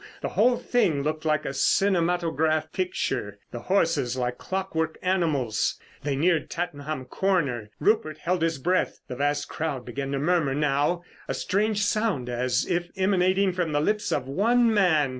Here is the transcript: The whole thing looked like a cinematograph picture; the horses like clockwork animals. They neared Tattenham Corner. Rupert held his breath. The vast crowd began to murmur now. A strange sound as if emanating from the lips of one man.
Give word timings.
The 0.21 0.29
whole 0.29 0.57
thing 0.57 1.03
looked 1.03 1.25
like 1.25 1.45
a 1.45 1.53
cinematograph 1.53 2.71
picture; 2.73 3.37
the 3.51 3.59
horses 3.59 4.17
like 4.17 4.39
clockwork 4.39 4.97
animals. 5.03 5.79
They 6.01 6.15
neared 6.15 6.49
Tattenham 6.49 7.05
Corner. 7.05 7.69
Rupert 7.79 8.17
held 8.17 8.41
his 8.41 8.57
breath. 8.57 8.97
The 9.07 9.15
vast 9.15 9.47
crowd 9.47 9.85
began 9.85 10.11
to 10.13 10.17
murmur 10.17 10.55
now. 10.55 11.03
A 11.27 11.35
strange 11.35 11.85
sound 11.85 12.29
as 12.29 12.65
if 12.65 12.89
emanating 12.97 13.53
from 13.53 13.73
the 13.73 13.79
lips 13.79 14.11
of 14.11 14.27
one 14.27 14.73
man. 14.73 15.09